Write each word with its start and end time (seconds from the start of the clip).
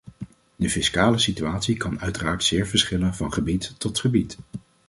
De 0.55 0.69
fiscale 0.69 1.17
situatie 1.17 1.77
kan 1.77 1.99
uiteraard 2.01 2.43
zeer 2.43 2.67
verschillen 2.67 3.15
van 3.15 3.33
gebied 3.33 3.73
tot 3.77 3.99
gebied. 3.99 4.37